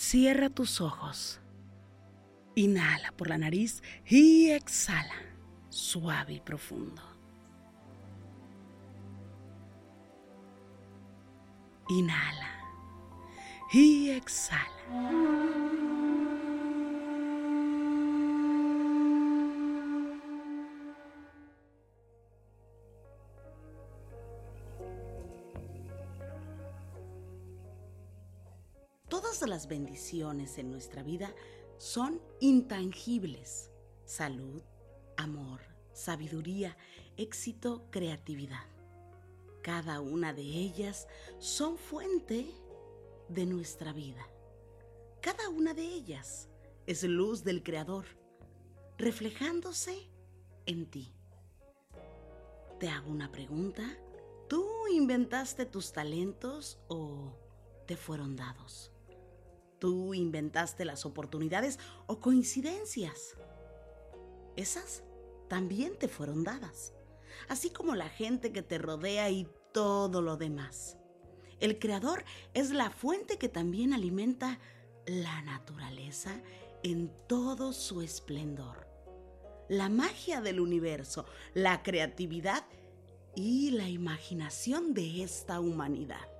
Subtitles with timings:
[0.00, 1.42] Cierra tus ojos.
[2.54, 5.14] Inhala por la nariz y exhala,
[5.68, 7.02] suave y profundo.
[11.90, 12.48] Inhala
[13.74, 15.59] y exhala.
[29.60, 31.34] Las bendiciones en nuestra vida
[31.76, 33.70] son intangibles.
[34.06, 34.62] Salud,
[35.18, 35.60] amor,
[35.92, 36.78] sabiduría,
[37.18, 38.64] éxito, creatividad.
[39.62, 41.08] Cada una de ellas
[41.40, 42.46] son fuente
[43.28, 44.26] de nuestra vida.
[45.20, 46.48] Cada una de ellas
[46.86, 48.06] es luz del Creador,
[48.96, 50.08] reflejándose
[50.64, 51.12] en ti.
[52.78, 53.82] Te hago una pregunta.
[54.48, 57.36] ¿Tú inventaste tus talentos o
[57.86, 58.90] te fueron dados?
[59.80, 63.36] Tú inventaste las oportunidades o coincidencias.
[64.54, 65.02] Esas
[65.48, 66.92] también te fueron dadas,
[67.48, 70.96] así como la gente que te rodea y todo lo demás.
[71.60, 74.60] El creador es la fuente que también alimenta
[75.06, 76.40] la naturaleza
[76.82, 78.86] en todo su esplendor.
[79.68, 82.64] La magia del universo, la creatividad
[83.34, 86.39] y la imaginación de esta humanidad.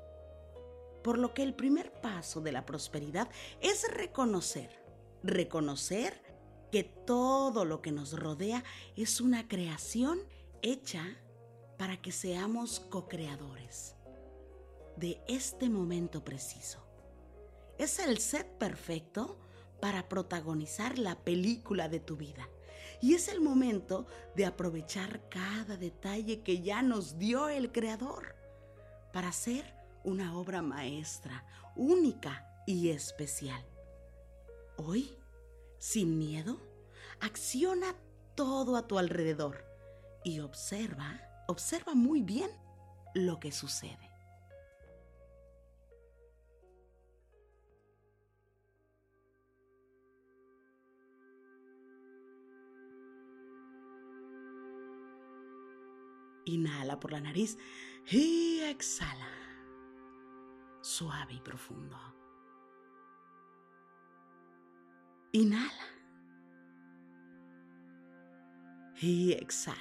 [1.03, 3.29] Por lo que el primer paso de la prosperidad
[3.61, 4.71] es reconocer,
[5.23, 6.23] reconocer
[6.71, 8.63] que todo lo que nos rodea
[8.97, 10.21] es una creación
[10.63, 11.05] hecha
[11.79, 13.97] para que seamos co-creadores
[14.97, 16.87] de este momento preciso.
[17.79, 19.39] Es el set perfecto
[19.81, 22.49] para protagonizar la película de tu vida.
[23.01, 24.07] Y es el momento
[24.37, 28.37] de aprovechar cada detalle que ya nos dio el Creador
[29.15, 31.45] para hacer una obra maestra,
[31.77, 33.65] única y especial.
[34.77, 35.17] Hoy,
[35.79, 36.59] sin miedo,
[37.21, 37.95] acciona
[38.35, 39.65] todo a tu alrededor
[40.25, 42.51] y observa, observa muy bien
[43.15, 44.09] lo que sucede.
[56.47, 57.59] Inhala por la nariz
[58.11, 59.40] y exhala
[60.81, 61.97] suave y profundo.
[65.33, 65.87] Inhala.
[69.01, 69.79] Y exhala.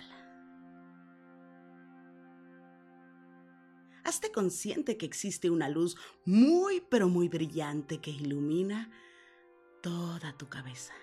[4.04, 8.90] Hazte consciente que existe una luz muy pero muy brillante que ilumina
[9.82, 10.94] toda tu cabeza.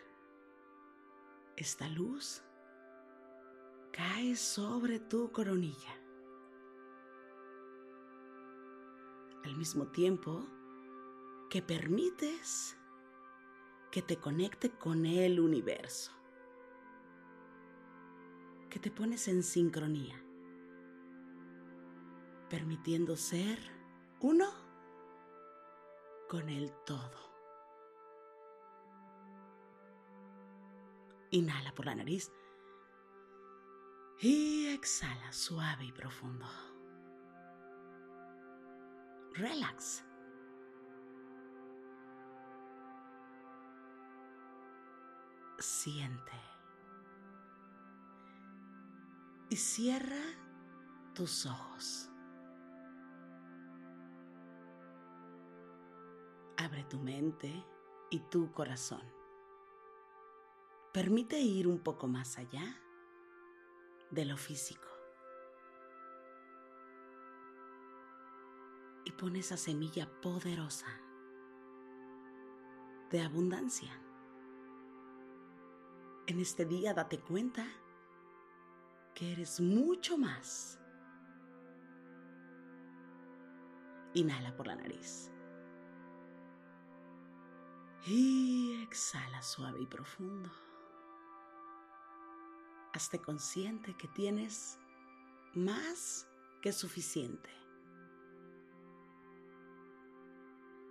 [1.56, 2.42] Esta luz
[3.92, 6.05] cae sobre tu coronilla.
[9.46, 10.44] Al mismo tiempo
[11.48, 12.76] que permites
[13.92, 16.12] que te conecte con el universo,
[18.68, 20.20] que te pones en sincronía,
[22.50, 23.58] permitiendo ser
[24.20, 24.46] uno
[26.28, 27.24] con el todo.
[31.30, 32.32] Inhala por la nariz
[34.20, 36.65] y exhala suave y profundo
[39.36, 40.04] relax.
[45.58, 46.32] Siente.
[49.48, 50.22] Y cierra
[51.14, 52.10] tus ojos.
[56.58, 57.64] Abre tu mente
[58.10, 59.02] y tu corazón.
[60.92, 62.80] Permite ir un poco más allá
[64.10, 64.85] de lo físico.
[69.12, 70.86] Pone esa semilla poderosa
[73.10, 73.92] de abundancia.
[76.26, 77.66] En este día date cuenta
[79.14, 80.78] que eres mucho más.
[84.14, 85.30] Inhala por la nariz.
[88.06, 90.50] Y exhala suave y profundo.
[92.92, 94.78] Hazte consciente que tienes
[95.54, 96.28] más
[96.60, 97.65] que suficiente.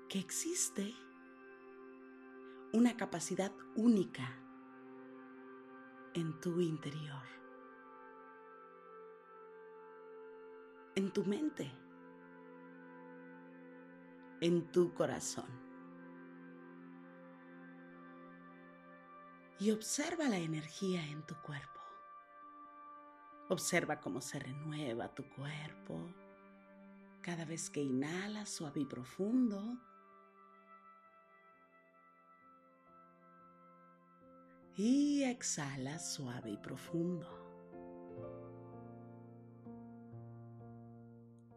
[0.10, 0.94] Que existe
[2.74, 4.24] una capacidad única
[6.14, 7.24] en tu interior,
[10.96, 11.72] en tu mente,
[14.42, 15.50] en tu corazón.
[19.60, 21.82] Y observa la energía en tu cuerpo.
[23.50, 26.14] Observa cómo se renueva tu cuerpo
[27.22, 29.78] cada vez que inhalas suave y profundo.
[34.78, 37.28] Y exhala suave y profundo.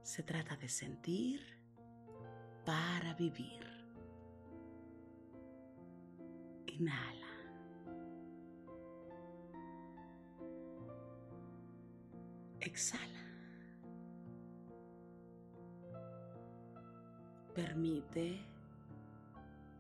[0.03, 1.41] Se trata de sentir
[2.65, 3.67] para vivir.
[6.67, 7.27] Inhala.
[12.61, 13.03] Exhala.
[17.53, 18.39] Permite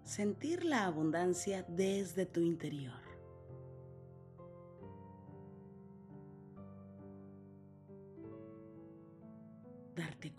[0.02, 3.07] sentir la abundancia desde tu interior.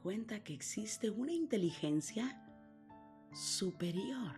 [0.09, 2.43] Que existe una inteligencia
[3.31, 4.35] superior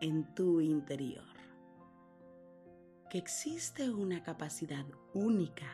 [0.00, 1.34] en tu interior.
[3.10, 5.66] Que existe una capacidad única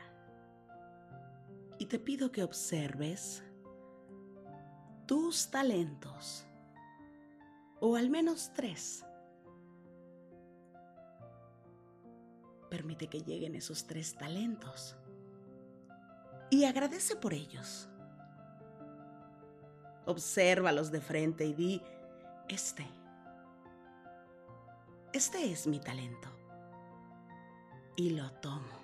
[1.78, 3.44] y te pido que observes
[5.06, 6.44] tus talentos,
[7.78, 9.04] o al menos tres.
[12.68, 14.96] Permite que lleguen esos tres talentos
[16.50, 17.88] y agradece por ellos.
[20.08, 21.82] Obsérvalos de frente y di,
[22.48, 22.86] este,
[25.12, 26.28] este es mi talento.
[27.94, 28.78] Y lo tomo.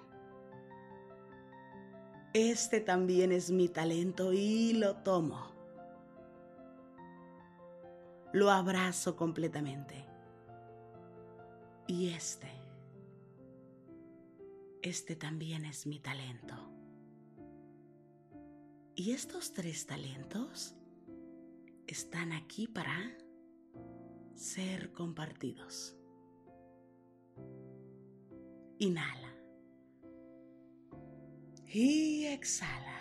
[2.35, 5.50] Este también es mi talento y lo tomo.
[8.32, 10.05] Lo abrazo completamente.
[11.87, 12.50] Y este,
[14.82, 16.55] este también es mi talento.
[18.94, 20.75] Y estos tres talentos
[21.87, 23.17] están aquí para
[24.35, 25.97] ser compartidos.
[28.79, 29.35] Inhala
[31.67, 32.95] y exhala.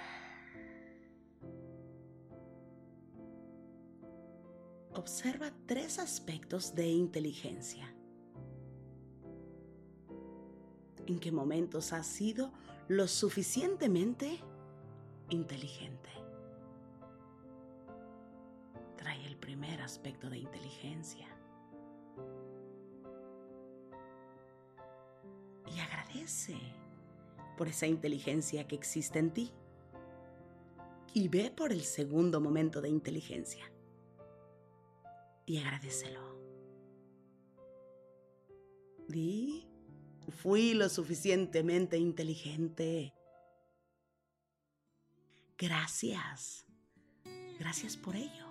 [4.96, 7.94] Observa tres aspectos de inteligencia.
[11.08, 12.54] ¿En qué momentos has sido
[12.88, 14.40] lo suficientemente
[15.30, 16.23] inteligente?
[19.44, 21.28] Primer aspecto de inteligencia.
[25.76, 26.56] Y agradece
[27.58, 29.52] por esa inteligencia que existe en ti.
[31.14, 33.70] Y ve por el segundo momento de inteligencia.
[35.46, 36.22] Y agradecelo.
[39.10, 39.68] Di,
[40.30, 43.14] fui lo suficientemente inteligente.
[45.58, 46.66] Gracias.
[47.60, 48.43] Gracias por ello.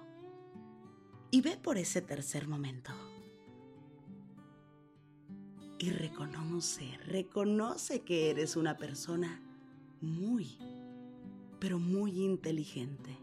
[1.35, 2.93] Y ve por ese tercer momento
[5.79, 9.41] y reconoce, reconoce que eres una persona
[10.03, 10.59] muy,
[11.59, 13.17] pero muy inteligente.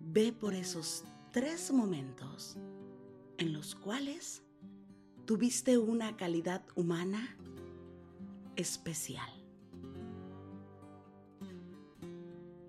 [0.00, 2.56] Ve por esos tres momentos
[3.36, 4.42] en los cuales
[5.26, 7.36] tuviste una calidad humana
[8.56, 9.30] especial.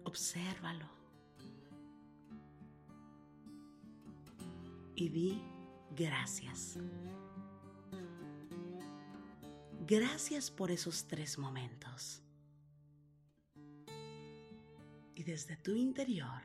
[0.04, 1.01] Obsérvalo.
[5.02, 5.42] Y di
[5.96, 6.78] gracias.
[9.88, 12.22] Gracias por esos tres momentos.
[15.16, 16.44] Y desde tu interior,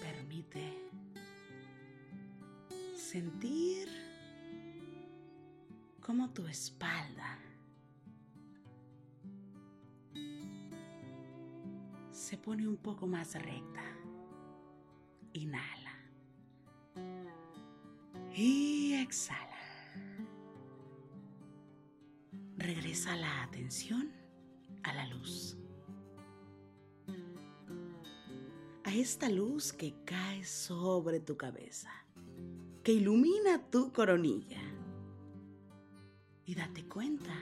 [0.00, 0.72] permite
[2.96, 3.88] sentir
[6.00, 7.40] como tu espalda
[12.12, 13.99] se pone un poco más recta.
[15.32, 15.94] Inhala.
[18.34, 19.46] Y exhala.
[22.56, 24.12] Regresa la atención
[24.82, 25.56] a la luz.
[28.84, 31.90] A esta luz que cae sobre tu cabeza,
[32.82, 34.60] que ilumina tu coronilla.
[36.44, 37.34] Y date cuenta,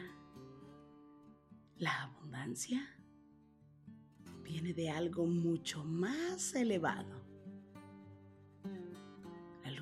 [1.77, 2.87] la abundancia
[4.43, 7.29] viene de algo mucho más elevado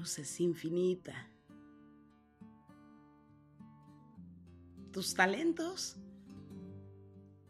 [0.07, 1.29] es infinita.
[4.93, 5.97] Tus talentos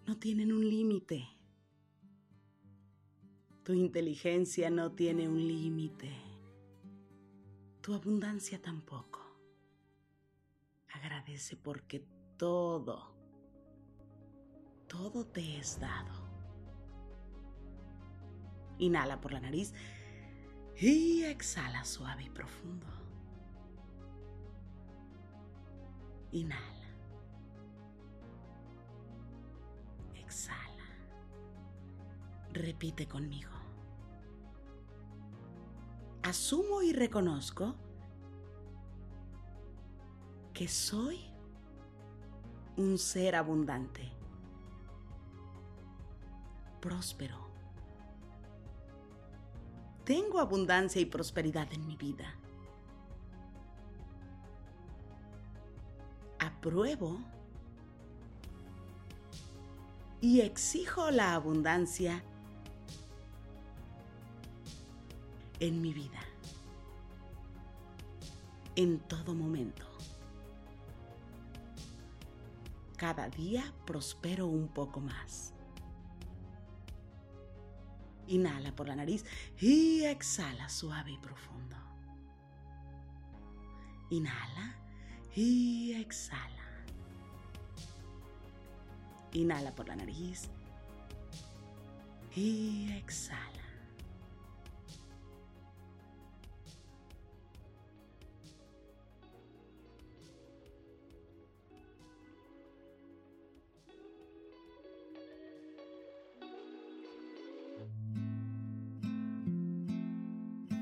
[0.06, 1.28] no tienen un límite.
[3.62, 6.10] Tu inteligencia no tiene un límite.
[7.82, 9.20] Tu abundancia tampoco.
[10.92, 12.04] Agradece porque
[12.36, 13.14] todo,
[14.88, 16.26] todo te es dado.
[18.78, 19.72] Inhala por la nariz
[20.78, 22.86] y exhala suave y profundo.
[26.32, 26.88] Inhala.
[30.14, 30.84] Exhala.
[32.52, 33.50] Repite conmigo.
[36.22, 37.76] Asumo y reconozco
[40.52, 41.20] que soy
[42.76, 44.12] un ser abundante,
[46.80, 47.55] próspero.
[50.06, 52.32] Tengo abundancia y prosperidad en mi vida.
[56.38, 57.18] Apruebo
[60.20, 62.22] y exijo la abundancia
[65.58, 66.20] en mi vida,
[68.76, 69.84] en todo momento.
[72.96, 75.55] Cada día prospero un poco más.
[78.28, 79.24] Inhala por la nariz
[79.60, 81.76] y exhala suave y profundo.
[84.10, 84.76] Inhala
[85.34, 86.52] y exhala.
[89.32, 90.48] Inhala por la nariz
[92.34, 93.55] y exhala.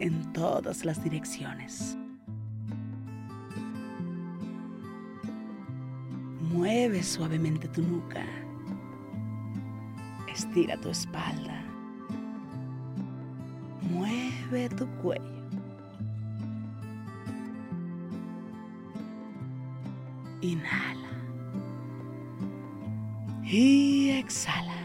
[0.00, 1.96] en todas las direcciones.
[6.52, 8.24] Mueve suavemente tu nuca.
[10.32, 11.62] Estira tu espalda.
[13.82, 15.24] Mueve tu cuello.
[20.40, 21.08] Inhala.
[23.44, 24.79] Y exhala.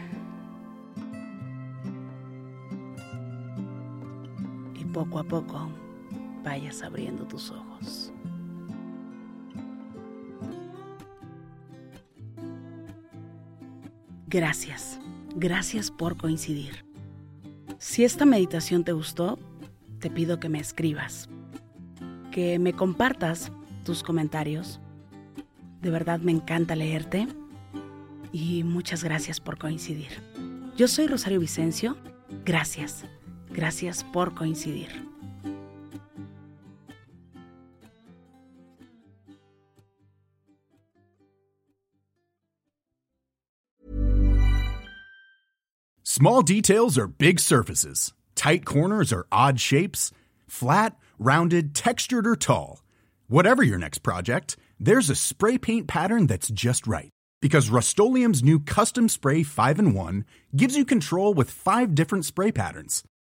[4.96, 5.68] Poco a poco
[6.42, 8.10] vayas abriendo tus ojos.
[14.26, 14.98] Gracias,
[15.34, 16.86] gracias por coincidir.
[17.78, 19.38] Si esta meditación te gustó,
[19.98, 21.28] te pido que me escribas,
[22.32, 23.52] que me compartas
[23.84, 24.80] tus comentarios.
[25.82, 27.28] De verdad me encanta leerte
[28.32, 30.22] y muchas gracias por coincidir.
[30.74, 31.98] Yo soy Rosario Vicencio,
[32.46, 33.04] gracias,
[33.56, 34.90] gracias por coincidir.
[46.02, 48.14] Small details are big surfaces.
[48.34, 50.12] Tight corners are odd shapes.
[50.48, 52.82] Flat, rounded, textured, or tall.
[53.28, 57.10] Whatever your next project, there's a spray paint pattern that's just right.
[57.42, 60.24] Because Rust new Custom Spray 5 in 1
[60.56, 63.04] gives you control with five different spray patterns.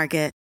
[0.00, 0.39] Market.